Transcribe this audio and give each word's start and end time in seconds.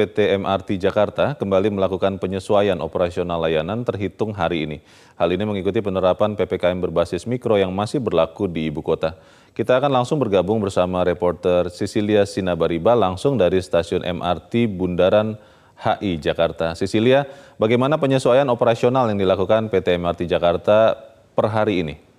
PT 0.00 0.40
MRT 0.40 0.80
Jakarta 0.80 1.36
kembali 1.36 1.76
melakukan 1.76 2.16
penyesuaian 2.16 2.80
operasional 2.80 3.36
layanan 3.44 3.84
terhitung 3.84 4.32
hari 4.32 4.64
ini. 4.64 4.78
Hal 5.20 5.28
ini 5.28 5.44
mengikuti 5.44 5.84
penerapan 5.84 6.32
PPKM 6.40 6.80
berbasis 6.80 7.28
mikro 7.28 7.60
yang 7.60 7.68
masih 7.68 8.00
berlaku 8.00 8.48
di 8.48 8.72
ibu 8.72 8.80
kota. 8.80 9.20
Kita 9.52 9.76
akan 9.76 10.00
langsung 10.00 10.16
bergabung 10.16 10.56
bersama 10.56 11.04
reporter 11.04 11.68
Sisilia 11.68 12.24
Sinabariba 12.24 12.96
langsung 12.96 13.36
dari 13.36 13.60
stasiun 13.60 14.00
MRT 14.00 14.72
Bundaran 14.72 15.36
HI 15.76 16.16
Jakarta. 16.16 16.72
Sisilia, 16.72 17.28
bagaimana 17.60 18.00
penyesuaian 18.00 18.48
operasional 18.48 19.04
yang 19.12 19.20
dilakukan 19.20 19.68
PT 19.68 20.00
MRT 20.00 20.24
Jakarta 20.24 20.96
per 21.36 21.52
hari 21.52 21.84
ini? 21.84 22.09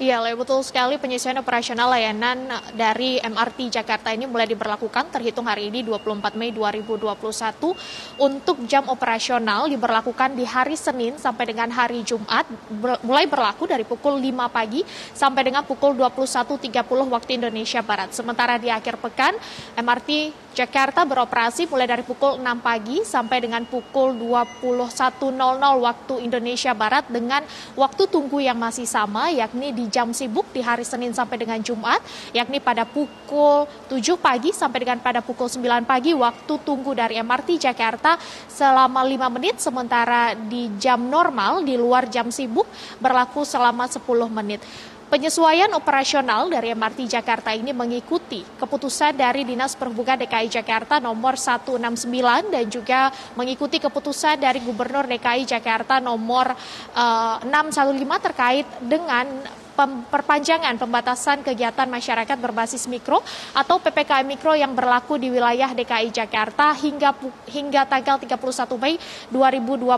Iya, 0.00 0.16
betul 0.32 0.64
sekali 0.64 0.96
penyesuaian 0.96 1.44
operasional 1.44 1.92
layanan 1.92 2.48
dari 2.72 3.20
MRT 3.20 3.68
Jakarta 3.68 4.08
ini 4.16 4.24
mulai 4.24 4.48
diberlakukan 4.48 5.12
terhitung 5.12 5.44
hari 5.44 5.68
ini 5.68 5.84
24 5.84 6.40
Mei 6.40 6.56
2021 6.56 7.20
untuk 8.16 8.64
jam 8.64 8.88
operasional 8.88 9.68
diberlakukan 9.68 10.32
di 10.32 10.48
hari 10.48 10.72
Senin 10.72 11.20
sampai 11.20 11.52
dengan 11.52 11.68
hari 11.68 12.00
Jumat 12.00 12.48
mulai 13.04 13.28
berlaku 13.28 13.68
dari 13.68 13.84
pukul 13.84 14.16
5 14.16 14.48
pagi 14.48 14.80
sampai 15.12 15.52
dengan 15.52 15.68
pukul 15.68 15.92
21.30 15.92 16.80
waktu 16.88 17.36
Indonesia 17.36 17.84
Barat. 17.84 18.16
Sementara 18.16 18.56
di 18.56 18.72
akhir 18.72 18.96
pekan 19.04 19.36
MRT 19.76 20.32
Jakarta 20.56 21.04
beroperasi 21.04 21.68
mulai 21.68 21.84
dari 21.84 22.02
pukul 22.08 22.40
6 22.40 22.48
pagi 22.64 23.04
sampai 23.04 23.44
dengan 23.44 23.68
pukul 23.68 24.16
21.00 24.16 24.64
waktu 25.60 26.14
Indonesia 26.24 26.72
Barat 26.72 27.04
dengan 27.12 27.44
waktu 27.76 28.08
tunggu 28.08 28.40
yang 28.40 28.56
masih 28.56 28.88
sama 28.88 29.28
yakni 29.28 29.76
di 29.76 29.89
jam 29.90 30.14
sibuk 30.14 30.46
di 30.54 30.62
hari 30.62 30.86
Senin 30.86 31.10
sampai 31.10 31.36
dengan 31.42 31.58
Jumat, 31.60 32.00
yakni 32.32 32.62
pada 32.62 32.86
pukul 32.86 33.66
7 33.90 34.16
pagi 34.16 34.54
sampai 34.54 34.78
dengan 34.86 35.02
pada 35.02 35.20
pukul 35.20 35.50
9 35.50 35.84
pagi 35.84 36.14
waktu 36.14 36.54
tunggu 36.62 36.94
dari 36.94 37.18
MRT 37.18 37.58
Jakarta 37.60 38.16
selama 38.46 39.02
5 39.02 39.36
menit, 39.36 39.58
sementara 39.58 40.32
di 40.38 40.70
jam 40.78 41.02
normal 41.10 41.66
di 41.66 41.74
luar 41.74 42.06
jam 42.06 42.30
sibuk 42.30 42.64
berlaku 43.02 43.42
selama 43.42 43.90
10 43.90 44.00
menit. 44.30 44.62
Penyesuaian 45.10 45.66
operasional 45.74 46.46
dari 46.46 46.70
MRT 46.70 47.18
Jakarta 47.18 47.50
ini 47.50 47.74
mengikuti 47.74 48.46
keputusan 48.46 49.18
dari 49.18 49.42
Dinas 49.42 49.74
Perhubungan 49.74 50.14
DKI 50.14 50.46
Jakarta 50.46 51.02
nomor 51.02 51.34
169 51.34 52.06
dan 52.46 52.64
juga 52.70 53.10
mengikuti 53.34 53.82
keputusan 53.82 54.38
dari 54.38 54.62
Gubernur 54.62 55.10
DKI 55.10 55.50
Jakarta 55.50 55.98
nomor 55.98 56.54
uh, 56.94 57.42
eh, 57.42 57.58
615 57.74 58.06
terkait 58.22 58.66
dengan 58.86 59.26
perpanjangan 59.86 60.74
pembatasan 60.80 61.44
kegiatan 61.46 61.86
masyarakat 61.86 62.36
berbasis 62.40 62.88
mikro 62.90 63.22
atau 63.52 63.78
PPKM 63.78 64.26
mikro 64.26 64.52
yang 64.56 64.72
berlaku 64.72 65.20
di 65.20 65.30
wilayah 65.30 65.70
DKI 65.72 66.10
Jakarta 66.10 66.74
hingga 66.74 67.14
hingga 67.46 67.86
tanggal 67.86 68.16
31 68.18 68.40
Mei 68.80 68.96
2021 69.30 69.96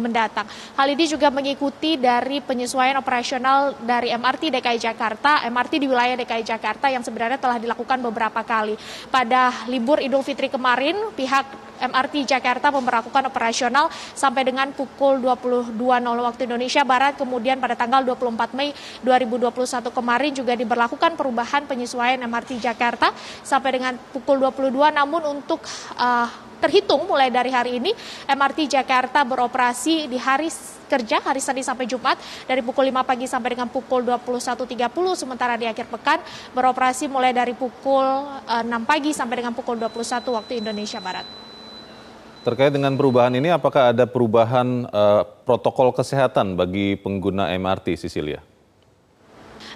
mendatang. 0.00 0.46
Hal 0.78 0.88
ini 0.90 1.04
juga 1.10 1.28
mengikuti 1.28 1.98
dari 2.00 2.38
penyesuaian 2.40 2.96
operasional 2.96 3.76
dari 3.82 4.14
MRT 4.14 4.54
DKI 4.58 4.78
Jakarta, 4.80 5.44
MRT 5.46 5.82
di 5.82 5.86
wilayah 5.90 6.16
DKI 6.16 6.44
Jakarta 6.46 6.86
yang 6.88 7.02
sebenarnya 7.02 7.36
telah 7.36 7.60
dilakukan 7.60 8.00
beberapa 8.00 8.40
kali. 8.46 8.78
Pada 9.10 9.66
libur 9.66 9.98
Idul 10.00 10.22
Fitri 10.22 10.48
kemarin, 10.48 11.12
pihak 11.12 11.66
MRT 11.78 12.26
Jakarta 12.28 12.72
memperlakukan 12.72 13.28
operasional 13.28 13.92
sampai 14.16 14.46
dengan 14.48 14.72
pukul 14.72 15.20
22.00 15.20 15.76
waktu 16.00 16.42
Indonesia 16.48 16.82
Barat. 16.82 17.14
Kemudian 17.16 17.60
pada 17.60 17.76
tanggal 17.76 18.04
24 18.04 18.56
Mei 18.56 18.72
2021 19.04 19.92
kemarin 19.92 20.32
juga 20.32 20.52
diberlakukan 20.56 21.14
perubahan 21.14 21.68
penyesuaian 21.68 22.20
MRT 22.24 22.58
Jakarta 22.60 23.12
sampai 23.44 23.80
dengan 23.80 23.94
pukul 24.12 24.40
22. 24.40 24.72
Namun 24.92 25.22
untuk 25.40 25.60
uh, 25.96 26.28
terhitung 26.60 27.04
mulai 27.04 27.28
dari 27.28 27.52
hari 27.52 27.78
ini 27.78 27.92
MRT 28.26 28.80
Jakarta 28.80 29.22
beroperasi 29.22 30.08
di 30.08 30.16
hari 30.16 30.48
kerja 30.86 31.20
hari 31.20 31.42
Senin 31.42 31.66
sampai 31.66 31.84
Jumat 31.84 32.16
dari 32.46 32.62
pukul 32.62 32.88
5 32.88 33.02
pagi 33.02 33.26
sampai 33.26 33.58
dengan 33.58 33.68
pukul 33.68 34.06
21.30 34.06 34.86
sementara 35.18 35.58
di 35.58 35.66
akhir 35.66 35.90
pekan 35.90 36.22
beroperasi 36.54 37.10
mulai 37.10 37.34
dari 37.34 37.52
pukul 37.52 38.06
6 38.46 38.66
pagi 38.86 39.10
sampai 39.12 39.44
dengan 39.44 39.52
pukul 39.52 39.76
21 39.76 40.22
waktu 40.32 40.52
Indonesia 40.62 41.02
Barat. 41.02 41.45
Terkait 42.46 42.70
dengan 42.70 42.94
perubahan 42.94 43.34
ini, 43.34 43.50
apakah 43.50 43.90
ada 43.90 44.06
perubahan 44.06 44.86
uh, 44.94 45.26
protokol 45.42 45.90
kesehatan 45.90 46.54
bagi 46.54 46.94
pengguna 46.94 47.50
MRT, 47.50 47.98
Sisilia? 47.98 48.38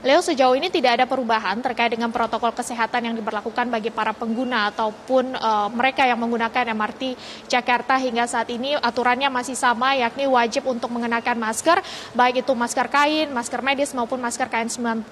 Leo 0.06 0.22
sejauh 0.22 0.54
ini 0.54 0.70
tidak 0.70 1.02
ada 1.02 1.04
perubahan 1.10 1.58
terkait 1.58 1.90
dengan 1.90 2.14
protokol 2.14 2.54
kesehatan 2.54 3.10
yang 3.10 3.14
diberlakukan 3.18 3.66
bagi 3.74 3.90
para 3.90 4.14
pengguna 4.14 4.70
ataupun 4.70 5.34
uh, 5.34 5.66
mereka 5.74 6.06
yang 6.06 6.22
menggunakan 6.22 6.70
MRT 6.70 7.18
Jakarta 7.50 7.98
hingga 7.98 8.30
saat 8.30 8.46
ini 8.54 8.78
aturannya 8.78 9.28
masih 9.34 9.58
sama 9.58 9.98
yakni 9.98 10.30
wajib 10.30 10.64
untuk 10.70 10.94
mengenakan 10.94 11.42
masker 11.42 11.82
baik 12.14 12.46
itu 12.46 12.52
masker 12.54 12.86
kain, 12.86 13.28
masker 13.34 13.60
medis 13.66 13.92
maupun 13.92 14.22
masker 14.22 14.48
kain 14.48 14.72
95 14.72 15.04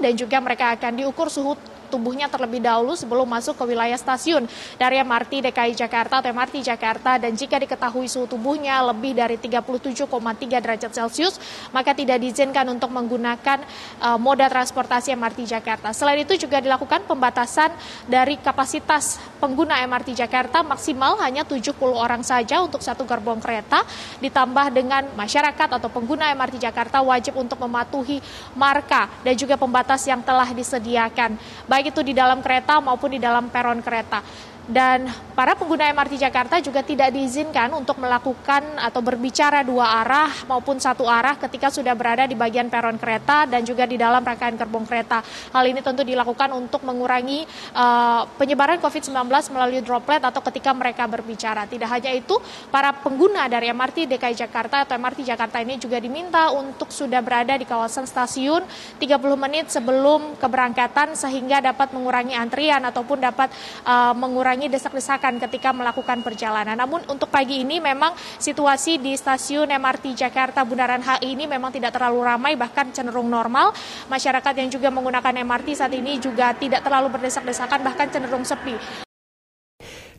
dan 0.00 0.12
juga 0.16 0.40
mereka 0.40 0.72
akan 0.72 1.04
diukur 1.04 1.28
suhu 1.28 1.58
tubuhnya 1.94 2.26
terlebih 2.26 2.58
dahulu 2.58 2.98
sebelum 2.98 3.22
masuk 3.30 3.54
ke 3.54 3.64
wilayah 3.70 3.94
stasiun 3.94 4.50
dari 4.74 4.98
MRT 4.98 5.46
DKI 5.46 5.78
Jakarta 5.78 6.18
atau 6.18 6.34
MRT 6.34 6.66
Jakarta 6.66 7.22
dan 7.22 7.38
jika 7.38 7.62
diketahui 7.62 8.10
suhu 8.10 8.26
tubuhnya 8.26 8.82
lebih 8.90 9.14
dari 9.14 9.38
37,3 9.38 10.10
derajat 10.58 10.90
Celcius 10.90 11.38
maka 11.70 11.94
tidak 11.94 12.18
diizinkan 12.18 12.66
untuk 12.66 12.90
menggunakan 12.90 13.62
uh, 14.02 14.18
moda 14.18 14.50
transportasi 14.50 15.14
MRT 15.14 15.46
Jakarta. 15.46 15.94
Selain 15.94 16.18
itu 16.18 16.34
juga 16.34 16.58
dilakukan 16.58 17.06
pembatasan 17.06 17.70
dari 18.10 18.34
kapasitas 18.40 19.22
pengguna 19.38 19.84
MRT 19.84 20.16
Jakarta 20.16 20.64
maksimal 20.64 21.20
hanya 21.20 21.44
70 21.44 21.76
orang 21.92 22.24
saja 22.24 22.64
untuk 22.64 22.80
satu 22.80 23.04
gerbong 23.04 23.38
kereta 23.38 23.84
ditambah 24.24 24.72
dengan 24.72 25.04
masyarakat 25.12 25.68
atau 25.68 25.88
pengguna 25.92 26.32
MRT 26.32 26.56
Jakarta 26.64 27.04
wajib 27.04 27.36
untuk 27.36 27.60
mematuhi 27.60 28.24
marka 28.56 29.12
dan 29.20 29.36
juga 29.36 29.60
pembatas 29.60 30.00
yang 30.08 30.24
telah 30.24 30.48
disediakan. 30.56 31.36
Baik 31.68 31.83
baik 31.84 31.92
itu 31.92 32.00
di 32.02 32.16
dalam 32.16 32.40
kereta 32.40 32.80
maupun 32.80 33.12
di 33.12 33.20
dalam 33.20 33.52
peron 33.52 33.84
kereta 33.84 34.24
dan 34.64 35.12
para 35.36 35.52
pengguna 35.52 35.92
MRT 35.92 36.16
Jakarta 36.16 36.56
juga 36.56 36.80
tidak 36.80 37.12
diizinkan 37.12 37.68
untuk 37.76 38.00
melakukan 38.00 38.64
atau 38.80 39.04
berbicara 39.04 39.60
dua 39.60 40.00
arah 40.00 40.32
maupun 40.48 40.80
satu 40.80 41.04
arah 41.04 41.36
ketika 41.36 41.68
sudah 41.68 41.92
berada 41.92 42.24
di 42.24 42.32
bagian 42.32 42.72
peron 42.72 42.96
kereta 42.96 43.44
dan 43.44 43.60
juga 43.60 43.84
di 43.84 44.00
dalam 44.00 44.24
rangkaian 44.24 44.56
gerbong 44.56 44.88
kereta. 44.88 45.20
Hal 45.52 45.68
ini 45.68 45.84
tentu 45.84 46.00
dilakukan 46.00 46.48
untuk 46.56 46.80
mengurangi 46.80 47.44
uh, 47.76 48.24
penyebaran 48.40 48.80
COVID-19 48.80 49.28
melalui 49.52 49.84
droplet 49.84 50.24
atau 50.24 50.40
ketika 50.48 50.72
mereka 50.72 51.04
berbicara. 51.04 51.68
Tidak 51.68 51.88
hanya 51.90 52.16
itu, 52.16 52.40
para 52.72 52.96
pengguna 52.96 53.44
dari 53.52 53.68
MRT 53.68 54.16
DKI 54.16 54.48
Jakarta 54.48 54.88
atau 54.88 54.96
MRT 54.96 55.28
Jakarta 55.28 55.60
ini 55.60 55.76
juga 55.76 56.00
diminta 56.00 56.48
untuk 56.56 56.88
sudah 56.88 57.20
berada 57.20 57.52
di 57.52 57.68
kawasan 57.68 58.08
stasiun 58.08 58.64
30 58.96 59.20
menit 59.36 59.68
sebelum 59.68 60.40
keberangkatan 60.40 61.12
sehingga 61.12 61.60
dapat 61.60 61.92
mengurangi 61.92 62.32
antrian 62.32 62.80
ataupun 62.80 63.20
dapat 63.20 63.52
uh, 63.84 64.16
mengurangi 64.16 64.53
mengurangi 64.54 64.70
desak-desakan 64.70 65.42
ketika 65.42 65.74
melakukan 65.74 66.22
perjalanan. 66.22 66.78
Namun 66.78 67.02
untuk 67.10 67.26
pagi 67.26 67.66
ini 67.66 67.82
memang 67.82 68.14
situasi 68.38 69.02
di 69.02 69.18
stasiun 69.18 69.66
MRT 69.66 70.14
Jakarta 70.14 70.62
Bundaran 70.62 71.02
HI 71.02 71.34
ini 71.34 71.50
memang 71.50 71.74
tidak 71.74 71.98
terlalu 71.98 72.22
ramai 72.22 72.54
bahkan 72.54 72.86
cenderung 72.94 73.26
normal. 73.26 73.74
Masyarakat 74.06 74.54
yang 74.62 74.70
juga 74.70 74.94
menggunakan 74.94 75.42
MRT 75.42 75.74
saat 75.74 75.90
ini 75.90 76.22
juga 76.22 76.54
tidak 76.54 76.86
terlalu 76.86 77.10
berdesak-desakan 77.18 77.82
bahkan 77.82 78.06
cenderung 78.14 78.46
sepi. 78.46 79.03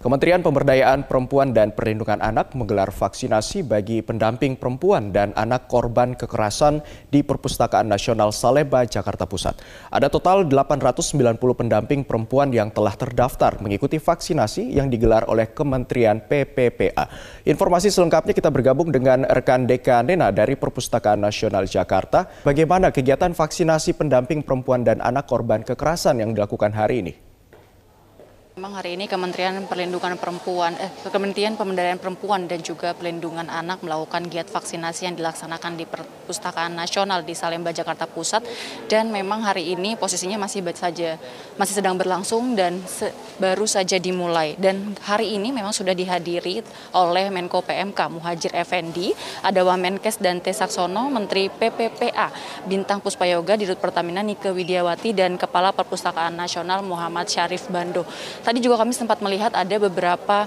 Kementerian 0.06 0.46
Pemberdayaan 0.46 1.10
Perempuan 1.10 1.50
dan 1.50 1.74
Perlindungan 1.74 2.22
Anak 2.22 2.54
menggelar 2.54 2.94
vaksinasi 2.94 3.66
bagi 3.66 4.06
pendamping 4.06 4.54
perempuan 4.54 5.10
dan 5.10 5.34
anak 5.34 5.66
korban 5.66 6.14
kekerasan 6.14 6.86
di 7.10 7.26
Perpustakaan 7.26 7.90
Nasional 7.90 8.30
Salemba, 8.30 8.86
Jakarta 8.86 9.26
Pusat. 9.26 9.66
Ada 9.90 10.14
total 10.14 10.46
890 10.46 11.42
pendamping 11.58 12.06
perempuan 12.06 12.54
yang 12.54 12.70
telah 12.70 12.94
terdaftar 12.94 13.58
mengikuti 13.66 13.98
vaksinasi 13.98 14.78
yang 14.78 14.94
digelar 14.94 15.26
oleh 15.26 15.50
Kementerian 15.50 16.22
PPPA. 16.22 17.10
Informasi 17.42 17.90
selengkapnya 17.90 18.38
kita 18.38 18.54
bergabung 18.54 18.94
dengan 18.94 19.26
rekan 19.26 19.66
Deka 19.66 20.06
Nena 20.06 20.30
dari 20.30 20.54
Perpustakaan 20.54 21.18
Nasional 21.18 21.66
Jakarta. 21.66 22.30
Bagaimana 22.46 22.94
kegiatan 22.94 23.34
vaksinasi 23.34 23.98
pendamping 23.98 24.46
perempuan 24.46 24.86
dan 24.86 25.02
anak 25.02 25.26
korban 25.26 25.66
kekerasan 25.66 26.22
yang 26.22 26.38
dilakukan 26.38 26.78
hari 26.78 27.02
ini? 27.02 27.25
Memang 28.56 28.80
hari 28.80 28.96
ini 28.96 29.12
Kementerian 29.12 29.68
Perlindungan 29.68 30.16
Perempuan, 30.16 30.80
eh, 30.80 30.88
Kementerian 31.12 31.60
Pemberdayaan 31.60 32.00
Perempuan 32.00 32.48
dan 32.48 32.64
juga 32.64 32.96
Perlindungan 32.96 33.52
Anak 33.52 33.84
melakukan 33.84 34.32
giat 34.32 34.48
vaksinasi 34.48 35.12
yang 35.12 35.20
dilaksanakan 35.20 35.76
di 35.76 35.84
Perpustakaan 35.84 36.72
Nasional 36.72 37.28
di 37.28 37.36
Salemba, 37.36 37.76
Jakarta 37.76 38.08
Pusat. 38.08 38.48
Dan 38.88 39.12
memang 39.12 39.44
hari 39.44 39.76
ini 39.76 40.00
posisinya 40.00 40.40
masih 40.40 40.64
saja 40.72 41.20
masih 41.60 41.84
sedang 41.84 42.00
berlangsung 42.00 42.56
dan 42.56 42.80
se 42.88 43.12
baru 43.44 43.68
saja 43.68 44.00
dimulai. 44.00 44.56
Dan 44.56 44.96
hari 45.04 45.36
ini 45.36 45.52
memang 45.52 45.76
sudah 45.76 45.92
dihadiri 45.92 46.64
oleh 46.96 47.28
Menko 47.28 47.60
PMK 47.60 48.00
Muhajir 48.08 48.56
Effendi, 48.56 49.12
ada 49.44 49.68
Wamenkes 49.68 50.24
dan 50.24 50.40
T. 50.40 50.56
Saksono, 50.56 51.12
Menteri 51.12 51.52
PPPA, 51.52 52.32
Bintang 52.64 53.04
Puspayoga, 53.04 53.60
Dirut 53.60 53.84
Pertamina 53.84 54.24
Nike 54.24 54.48
Widiawati 54.48 55.12
dan 55.12 55.36
Kepala 55.36 55.76
Perpustakaan 55.76 56.40
Nasional 56.40 56.80
Muhammad 56.88 57.28
Syarif 57.28 57.68
Bando. 57.68 58.08
Tadi 58.46 58.62
juga 58.62 58.78
kami 58.78 58.94
sempat 58.94 59.18
melihat 59.26 59.58
ada 59.58 59.76
beberapa 59.82 60.46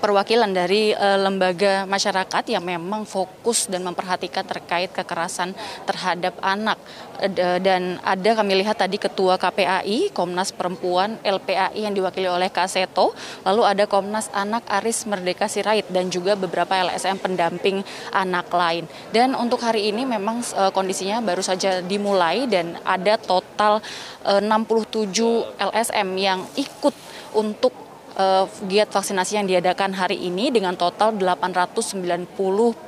perwakilan 0.00 0.50
dari 0.52 0.92
uh, 0.92 1.20
lembaga 1.20 1.84
masyarakat 1.84 2.44
yang 2.48 2.64
memang 2.64 3.08
fokus 3.08 3.68
dan 3.68 3.84
memperhatikan 3.84 4.44
terkait 4.44 4.92
kekerasan 4.92 5.52
terhadap 5.88 6.36
anak. 6.44 6.76
Uh, 7.20 7.60
dan 7.62 7.96
ada 8.02 8.36
kami 8.36 8.58
lihat 8.60 8.80
tadi 8.80 8.98
ketua 8.98 9.38
KPAI 9.38 10.10
Komnas 10.12 10.50
Perempuan 10.50 11.16
LPAI 11.22 11.86
yang 11.86 11.94
diwakili 11.94 12.28
oleh 12.28 12.48
Kak 12.52 12.68
Seto. 12.68 13.16
Lalu 13.46 13.62
ada 13.64 13.84
Komnas 13.88 14.28
Anak 14.32 14.66
Aris 14.68 15.04
Merdeka 15.08 15.48
Sirait 15.48 15.86
dan 15.88 16.08
juga 16.08 16.34
beberapa 16.34 16.72
LSM 16.74 17.20
pendamping 17.22 17.80
anak 18.12 18.48
lain. 18.52 18.84
Dan 19.12 19.32
untuk 19.36 19.62
hari 19.62 19.92
ini 19.92 20.04
memang 20.04 20.42
uh, 20.56 20.72
kondisinya 20.72 21.20
baru 21.24 21.40
saja 21.40 21.80
dimulai 21.84 22.44
dan 22.48 22.76
ada 22.84 23.16
total 23.16 23.80
uh, 24.26 24.40
67 24.40 25.16
LSM 25.60 26.08
yang 26.18 26.40
ikut 26.56 26.94
untuk 27.34 27.83
uh, 28.18 28.44
giat 28.66 28.90
vaksinasi 28.90 29.38
yang 29.40 29.46
diadakan 29.46 29.94
hari 29.94 30.18
ini 30.18 30.50
dengan 30.50 30.74
total 30.78 31.16
890 31.16 32.28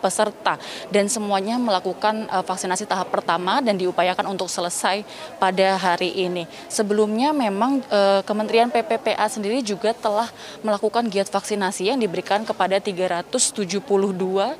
peserta 0.02 0.55
dan 0.90 1.06
semuanya 1.11 1.58
melakukan 1.58 2.28
uh, 2.31 2.43
vaksinasi 2.43 2.87
tahap 2.87 3.11
pertama 3.11 3.58
dan 3.62 3.78
diupayakan 3.78 4.26
untuk 4.31 4.50
selesai 4.50 5.02
pada 5.40 5.78
hari 5.78 6.14
ini. 6.14 6.44
Sebelumnya 6.70 7.32
memang 7.32 7.82
uh, 7.90 8.20
Kementerian 8.26 8.70
PPPA 8.70 9.26
sendiri 9.31 9.62
juga 9.62 9.94
telah 9.96 10.31
melakukan 10.61 11.08
giat 11.08 11.31
vaksinasi 11.31 11.90
yang 11.90 11.99
diberikan 11.99 12.44
kepada 12.44 12.78
372 12.78 13.81
uh, 13.81 14.52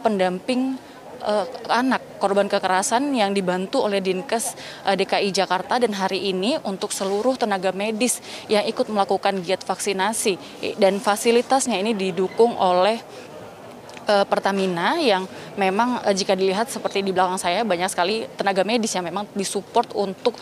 pendamping 0.00 0.78
uh, 1.26 1.46
anak 1.66 2.05
korban 2.16 2.48
kekerasan 2.50 3.12
yang 3.14 3.36
dibantu 3.36 3.84
oleh 3.84 4.00
Dinkes 4.00 4.56
eh, 4.84 4.96
DKI 4.96 5.30
Jakarta 5.32 5.78
dan 5.80 5.94
hari 5.94 6.32
ini 6.32 6.56
untuk 6.64 6.90
seluruh 6.90 7.36
tenaga 7.38 7.70
medis 7.70 8.18
yang 8.50 8.64
ikut 8.64 8.88
melakukan 8.90 9.40
giat 9.44 9.62
vaksinasi. 9.62 10.36
Dan 10.80 10.98
fasilitasnya 10.98 11.78
ini 11.78 11.92
didukung 11.92 12.56
oleh 12.56 12.98
uh, 14.06 14.24
Pertamina 14.24 14.96
yang 15.02 15.26
memang 15.58 16.00
uh, 16.00 16.14
jika 16.14 16.38
dilihat 16.38 16.70
seperti 16.70 17.02
di 17.02 17.10
belakang 17.10 17.38
saya 17.38 17.66
banyak 17.66 17.90
sekali 17.90 18.24
tenaga 18.38 18.62
medis 18.62 18.94
yang 18.94 19.04
memang 19.04 19.26
disupport 19.34 19.90
untuk 19.98 20.34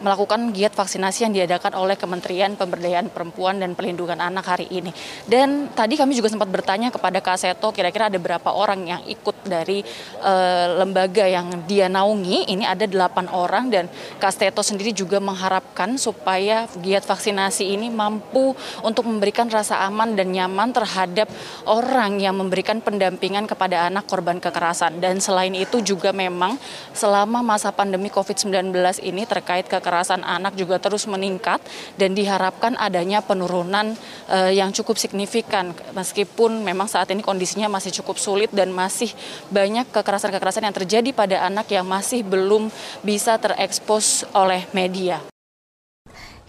melakukan 0.00 0.52
giat 0.52 0.76
vaksinasi 0.76 1.28
yang 1.28 1.32
diadakan 1.32 1.72
oleh 1.78 1.96
Kementerian 1.96 2.52
Pemberdayaan 2.58 3.08
Perempuan 3.08 3.56
dan 3.62 3.72
Perlindungan 3.72 4.20
Anak 4.20 4.56
hari 4.56 4.68
ini. 4.68 4.92
Dan 5.24 5.72
tadi 5.72 5.96
kami 5.96 6.12
juga 6.12 6.28
sempat 6.28 6.50
bertanya 6.52 6.92
kepada 6.92 7.18
Kak 7.24 7.38
Seto 7.40 7.72
kira-kira 7.72 8.12
ada 8.12 8.18
berapa 8.20 8.52
orang 8.52 8.84
yang 8.84 9.02
ikut 9.08 9.46
dari 9.48 9.80
uh, 10.20 10.82
lembaga 10.82 11.24
yang 11.24 11.64
dia 11.64 11.88
naungi. 11.88 12.50
Ini 12.50 12.64
ada 12.66 12.84
delapan 12.84 13.30
orang 13.32 13.72
dan 13.72 13.84
Kak 14.20 14.34
Seto 14.34 14.60
sendiri 14.60 14.92
juga 14.92 15.22
mengharapkan 15.22 15.96
supaya 15.96 16.68
giat 16.82 17.06
vaksinasi 17.06 17.72
ini 17.72 17.88
mampu 17.88 18.52
untuk 18.82 19.08
memberikan 19.08 19.48
rasa 19.48 19.80
aman 19.86 20.18
dan 20.18 20.34
nyaman 20.34 20.74
terhadap 20.74 21.30
orang 21.64 22.18
yang 22.20 22.36
memberikan 22.36 22.82
pendampingan 22.82 23.48
kepada 23.48 23.88
anak 23.88 24.04
korban 24.04 24.42
kekerasan. 24.42 24.98
Dan 25.00 25.22
selain 25.22 25.54
itu 25.54 25.80
juga 25.80 26.10
memang 26.10 26.58
selama 26.92 27.40
masa 27.40 27.70
pandemi 27.70 28.10
COVID-19 28.10 28.74
ini 29.06 29.22
terkait 29.24 29.70
ke 29.70 29.78
kekerasan 29.86 30.26
anak 30.26 30.58
juga 30.58 30.82
terus 30.82 31.06
meningkat 31.06 31.62
dan 31.94 32.18
diharapkan 32.18 32.74
adanya 32.74 33.22
penurunan 33.22 33.94
uh, 34.26 34.50
yang 34.50 34.74
cukup 34.74 34.98
signifikan 34.98 35.70
meskipun 35.94 36.66
memang 36.66 36.90
saat 36.90 37.14
ini 37.14 37.22
kondisinya 37.22 37.70
masih 37.70 37.94
cukup 38.02 38.18
sulit 38.18 38.50
dan 38.50 38.74
masih 38.74 39.14
banyak 39.54 39.86
kekerasan-kekerasan 39.94 40.66
yang 40.66 40.74
terjadi 40.74 41.14
pada 41.14 41.46
anak 41.46 41.70
yang 41.70 41.86
masih 41.86 42.26
belum 42.26 42.66
bisa 43.06 43.38
terekspos 43.38 44.26
oleh 44.34 44.66
media. 44.74 45.22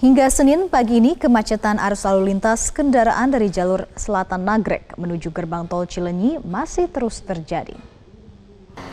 Hingga 0.02 0.30
Senin 0.34 0.66
pagi 0.70 0.98
ini 0.98 1.14
kemacetan 1.14 1.78
arus 1.78 2.06
lalu 2.10 2.34
lintas 2.34 2.74
kendaraan 2.74 3.34
dari 3.34 3.54
jalur 3.54 3.86
selatan 3.94 4.46
Nagrek 4.46 4.98
menuju 4.98 5.30
gerbang 5.30 5.70
tol 5.70 5.86
Cilenyi 5.86 6.42
masih 6.42 6.90
terus 6.90 7.22
terjadi. 7.22 7.78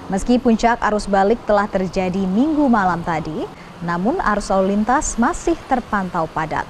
Meski 0.09 0.37
puncak 0.37 0.81
arus 0.85 1.09
balik 1.09 1.41
telah 1.49 1.65
terjadi 1.65 2.25
minggu 2.29 2.69
malam 2.69 3.01
tadi, 3.01 3.45
namun 3.85 4.17
arus 4.19 4.49
lalu 4.49 4.75
lintas 4.75 5.21
masih 5.21 5.55
terpantau 5.69 6.25
padat. 6.33 6.65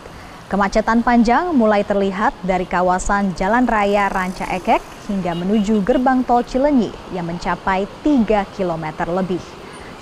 Kemacetan 0.51 1.01
panjang 1.01 1.57
mulai 1.57 1.87
terlihat 1.87 2.37
dari 2.45 2.69
kawasan 2.69 3.33
Jalan 3.33 3.65
Raya 3.65 4.13
Ranca 4.13 4.45
Ekek 4.51 4.83
hingga 5.09 5.33
menuju 5.33 5.81
gerbang 5.81 6.21
tol 6.21 6.45
Cilenyi 6.45 6.93
yang 7.17 7.31
mencapai 7.31 7.89
3 8.05 8.45
km 8.53 8.85
lebih. 9.09 9.41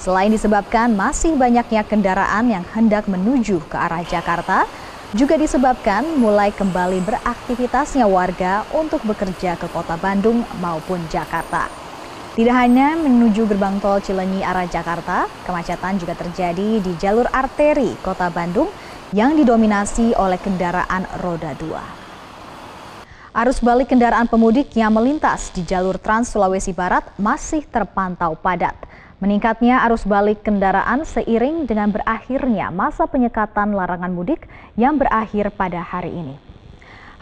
Selain 0.03 0.35
disebabkan 0.35 0.99
masih 0.99 1.39
banyaknya 1.39 1.87
kendaraan 1.87 2.51
yang 2.51 2.67
hendak 2.75 3.07
menuju 3.07 3.63
ke 3.71 3.77
arah 3.79 4.03
Jakarta, 4.03 4.67
juga 5.15 5.39
disebabkan 5.39 6.03
mulai 6.19 6.51
kembali 6.51 7.05
beraktivitasnya 7.07 8.09
warga 8.09 8.67
untuk 8.75 9.05
bekerja 9.07 9.55
ke 9.61 9.71
kota 9.71 9.95
Bandung 9.95 10.43
maupun 10.59 10.99
Jakarta. 11.07 11.82
Tidak 12.33 12.57
hanya 12.57 12.97
menuju 12.97 13.45
gerbang 13.45 13.77
tol 13.77 14.01
Cilenyi 14.01 14.41
arah 14.41 14.65
Jakarta, 14.65 15.29
kemacetan 15.45 16.01
juga 16.01 16.17
terjadi 16.17 16.81
di 16.81 16.97
jalur 16.97 17.29
arteri 17.29 17.93
kota 18.01 18.33
Bandung 18.33 18.73
yang 19.13 19.37
didominasi 19.37 20.17
oleh 20.17 20.41
kendaraan 20.41 21.05
roda 21.21 21.53
2. 21.61 23.37
Arus 23.37 23.61
balik 23.61 23.93
kendaraan 23.93 24.33
pemudik 24.33 24.73
yang 24.73 24.97
melintas 24.97 25.53
di 25.53 25.61
jalur 25.61 26.01
Trans 26.01 26.33
Sulawesi 26.33 26.73
Barat 26.73 27.05
masih 27.21 27.69
terpantau 27.69 28.33
padat. 28.41 28.81
Meningkatnya 29.21 29.85
arus 29.85 30.09
balik 30.09 30.41
kendaraan 30.41 31.05
seiring 31.05 31.69
dengan 31.69 31.93
berakhirnya 31.93 32.73
masa 32.73 33.05
penyekatan 33.05 33.77
larangan 33.77 34.09
mudik 34.09 34.49
yang 34.81 34.97
berakhir 34.97 35.53
pada 35.53 35.85
hari 35.85 36.17
ini. 36.17 36.41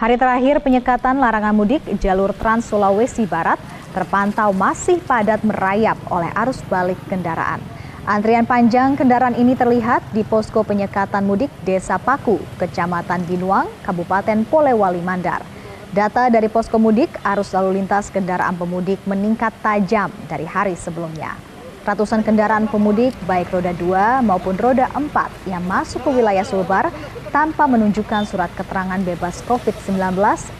Hari 0.00 0.16
terakhir 0.16 0.64
penyekatan 0.64 1.20
larangan 1.20 1.52
mudik 1.52 1.84
jalur 2.00 2.32
Trans 2.32 2.64
Sulawesi 2.64 3.28
Barat 3.28 3.60
terpantau 3.92 4.48
masih 4.56 4.96
padat 5.04 5.44
merayap 5.44 6.00
oleh 6.08 6.32
arus 6.40 6.64
balik 6.72 6.96
kendaraan. 7.12 7.60
Antrian 8.08 8.48
panjang 8.48 8.96
kendaraan 8.96 9.36
ini 9.36 9.52
terlihat 9.52 10.00
di 10.16 10.24
posko 10.24 10.64
penyekatan 10.64 11.20
mudik 11.20 11.52
Desa 11.68 12.00
Paku, 12.00 12.40
Kecamatan 12.56 13.28
Binuang, 13.28 13.68
Kabupaten 13.84 14.40
Polewali 14.48 15.04
Mandar. 15.04 15.44
Data 15.92 16.32
dari 16.32 16.48
posko 16.48 16.80
mudik, 16.80 17.12
arus 17.20 17.52
lalu 17.52 17.84
lintas 17.84 18.08
kendaraan 18.08 18.56
pemudik 18.56 19.04
meningkat 19.04 19.52
tajam 19.60 20.08
dari 20.32 20.48
hari 20.48 20.80
sebelumnya. 20.80 21.49
Ratusan 21.80 22.20
kendaraan 22.20 22.68
pemudik 22.68 23.16
baik 23.24 23.56
roda 23.56 23.72
2 23.72 24.20
maupun 24.20 24.52
roda 24.60 24.92
4 24.92 25.48
yang 25.48 25.64
masuk 25.64 26.04
ke 26.04 26.12
wilayah 26.12 26.44
Sulbar 26.44 26.92
tanpa 27.32 27.64
menunjukkan 27.64 28.28
surat 28.28 28.52
keterangan 28.52 29.00
bebas 29.00 29.40
COVID-19 29.48 29.96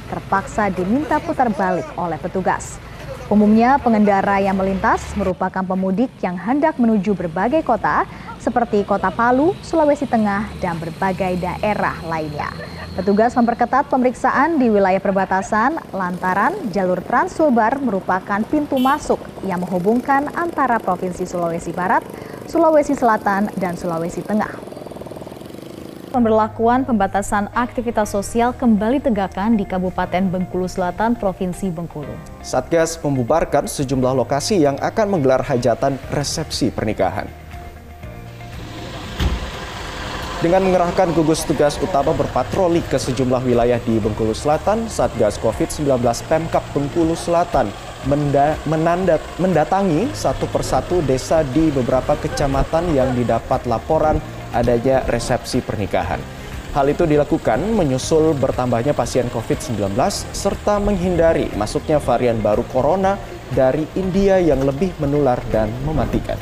terpaksa 0.09 0.73
diminta 0.73 1.21
putar 1.21 1.53
balik 1.53 1.85
oleh 2.01 2.17
petugas. 2.17 2.81
Umumnya 3.29 3.77
pengendara 3.79 4.41
yang 4.41 4.57
melintas 4.57 5.13
merupakan 5.13 5.61
pemudik 5.61 6.09
yang 6.25 6.41
hendak 6.41 6.81
menuju 6.81 7.13
berbagai 7.13 7.69
kota 7.69 8.09
seperti 8.41 8.83
Kota 8.83 9.13
Palu, 9.13 9.53
Sulawesi 9.61 10.09
Tengah, 10.09 10.49
dan 10.59 10.81
berbagai 10.81 11.39
daerah 11.39 11.95
lainnya. 12.09 12.49
Petugas 12.91 13.39
memperketat 13.39 13.87
pemeriksaan 13.87 14.59
di 14.59 14.67
wilayah 14.67 14.99
perbatasan 14.99 15.79
lantaran 15.95 16.53
jalur 16.75 16.99
Transulbar 16.99 17.79
merupakan 17.79 18.43
pintu 18.43 18.83
masuk 18.83 19.23
yang 19.47 19.63
menghubungkan 19.63 20.27
antara 20.35 20.83
Provinsi 20.83 21.23
Sulawesi 21.23 21.71
Barat, 21.71 22.03
Sulawesi 22.51 22.99
Selatan, 22.99 23.47
dan 23.55 23.79
Sulawesi 23.79 24.27
Tengah. 24.27 24.51
Pemberlakuan 26.11 26.83
pembatasan 26.83 27.47
aktivitas 27.55 28.11
sosial 28.11 28.51
kembali 28.51 28.99
tegakkan 28.99 29.55
di 29.55 29.63
Kabupaten 29.63 30.27
Bengkulu 30.27 30.67
Selatan, 30.67 31.15
Provinsi 31.15 31.71
Bengkulu. 31.71 32.11
Satgas 32.43 32.99
membubarkan 32.99 33.71
sejumlah 33.71 34.19
lokasi 34.19 34.67
yang 34.67 34.75
akan 34.83 35.07
menggelar 35.07 35.47
hajatan 35.47 35.95
resepsi 36.11 36.75
pernikahan. 36.75 37.40
Dengan 40.41 40.65
mengerahkan 40.65 41.13
gugus 41.13 41.45
tugas 41.45 41.77
utama 41.85 42.17
berpatroli 42.17 42.81
ke 42.89 42.97
sejumlah 42.97 43.45
wilayah 43.45 43.77
di 43.85 44.01
Bengkulu 44.01 44.33
Selatan, 44.33 44.89
Satgas 44.89 45.37
COVID-19 45.37 46.01
Pemkap 46.01 46.65
Bengkulu 46.73 47.13
Selatan 47.13 47.69
menandat, 48.65 49.21
mendatangi 49.37 50.09
satu 50.17 50.49
persatu 50.49 51.05
desa 51.05 51.45
di 51.45 51.69
beberapa 51.69 52.17
kecamatan 52.17 52.89
yang 52.97 53.13
didapat 53.13 53.69
laporan 53.69 54.17
adanya 54.57 55.05
resepsi 55.13 55.61
pernikahan. 55.61 56.25
Hal 56.73 56.89
itu 56.89 57.05
dilakukan 57.05 57.61
menyusul 57.77 58.33
bertambahnya 58.41 58.97
pasien 58.97 59.29
COVID-19 59.29 59.93
serta 60.33 60.81
menghindari 60.81 61.53
masuknya 61.53 62.01
varian 62.01 62.41
baru 62.41 62.65
corona 62.73 63.21
dari 63.53 63.85
India 63.93 64.41
yang 64.41 64.65
lebih 64.65 64.97
menular 65.05 65.37
dan 65.53 65.69
mematikan. 65.85 66.41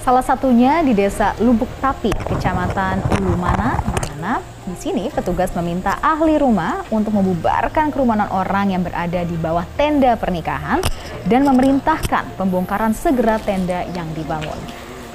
Salah 0.00 0.24
satunya 0.24 0.80
di 0.80 0.96
desa 0.96 1.36
Lubuk 1.44 1.68
Tapi, 1.76 2.08
kecamatan 2.24 3.04
Ulumana, 3.20 3.76
mana 4.20 4.40
di 4.64 4.72
sini 4.80 5.12
petugas 5.12 5.52
meminta 5.52 6.00
ahli 6.00 6.40
rumah 6.40 6.80
untuk 6.88 7.12
membubarkan 7.12 7.92
kerumunan 7.92 8.32
orang 8.32 8.72
yang 8.72 8.80
berada 8.80 9.20
di 9.28 9.36
bawah 9.36 9.68
tenda 9.76 10.16
pernikahan 10.16 10.80
dan 11.28 11.44
memerintahkan 11.44 12.32
pembongkaran 12.40 12.96
segera 12.96 13.36
tenda 13.44 13.84
yang 13.92 14.08
dibangun. 14.16 14.56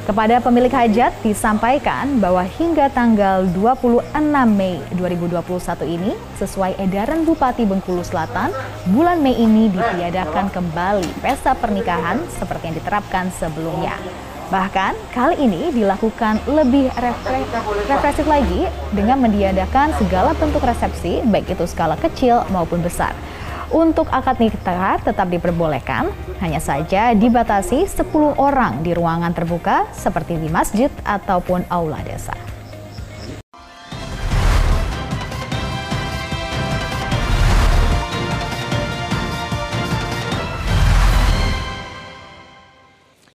Kepada 0.05 0.37
pemilik 0.37 0.69
hajat 0.69 1.17
disampaikan 1.25 2.21
bahwa 2.21 2.45
hingga 2.45 2.85
tanggal 2.93 3.49
26 3.57 4.05
Mei 4.53 4.77
2021 5.01 5.97
ini, 5.97 6.13
sesuai 6.37 6.77
edaran 6.77 7.25
Bupati 7.25 7.65
Bengkulu 7.65 8.05
Selatan, 8.05 8.53
bulan 8.93 9.17
Mei 9.17 9.33
ini 9.33 9.65
ditiadakan 9.65 10.53
kembali 10.53 11.09
pesta 11.25 11.57
pernikahan 11.57 12.21
seperti 12.37 12.69
yang 12.69 12.77
diterapkan 12.77 13.33
sebelumnya. 13.33 13.97
Bahkan 14.45 14.93
kali 15.09 15.41
ini 15.41 15.73
dilakukan 15.73 16.37
lebih 16.45 16.93
represif 17.89 18.25
lagi 18.29 18.69
dengan 18.93 19.17
mendiadakan 19.25 19.89
segala 19.97 20.37
bentuk 20.37 20.61
resepsi, 20.61 21.25
baik 21.25 21.57
itu 21.57 21.65
skala 21.65 21.97
kecil 21.97 22.45
maupun 22.53 22.85
besar. 22.85 23.17
Untuk 23.73 24.05
akad 24.13 24.37
nikah 24.37 25.01
tetap 25.01 25.33
diperbolehkan, 25.33 26.13
hanya 26.37 26.61
saja 26.61 27.17
dibatasi 27.17 27.89
10 27.89 28.37
orang 28.37 28.85
di 28.85 28.93
ruangan 28.93 29.33
terbuka 29.33 29.89
seperti 29.89 30.37
di 30.37 30.53
masjid 30.53 30.93
ataupun 31.01 31.65
aula 31.73 31.97
desa. 32.05 32.54